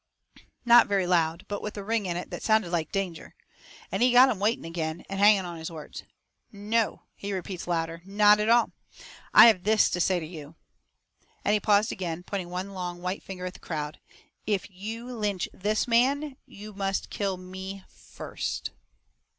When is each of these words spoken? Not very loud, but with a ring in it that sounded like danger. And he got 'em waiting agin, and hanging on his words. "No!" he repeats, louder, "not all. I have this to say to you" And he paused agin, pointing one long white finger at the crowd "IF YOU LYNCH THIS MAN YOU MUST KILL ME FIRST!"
Not 0.65 0.87
very 0.87 1.05
loud, 1.05 1.45
but 1.47 1.61
with 1.61 1.77
a 1.77 1.83
ring 1.83 2.07
in 2.07 2.17
it 2.17 2.31
that 2.31 2.41
sounded 2.41 2.71
like 2.71 2.91
danger. 2.91 3.35
And 3.91 4.01
he 4.01 4.11
got 4.11 4.29
'em 4.29 4.39
waiting 4.39 4.65
agin, 4.65 5.05
and 5.07 5.19
hanging 5.19 5.45
on 5.45 5.57
his 5.59 5.69
words. 5.69 6.05
"No!" 6.51 7.03
he 7.15 7.31
repeats, 7.31 7.67
louder, 7.67 8.01
"not 8.03 8.39
all. 8.49 8.71
I 9.31 9.45
have 9.45 9.63
this 9.63 9.91
to 9.91 10.01
say 10.01 10.19
to 10.19 10.25
you" 10.25 10.55
And 11.45 11.53
he 11.53 11.59
paused 11.59 11.93
agin, 11.93 12.23
pointing 12.23 12.49
one 12.49 12.71
long 12.71 13.03
white 13.03 13.21
finger 13.21 13.45
at 13.45 13.53
the 13.53 13.59
crowd 13.59 13.99
"IF 14.47 14.67
YOU 14.71 15.05
LYNCH 15.15 15.49
THIS 15.53 15.87
MAN 15.87 16.35
YOU 16.47 16.73
MUST 16.73 17.11
KILL 17.11 17.37
ME 17.37 17.83
FIRST!" 17.87 18.71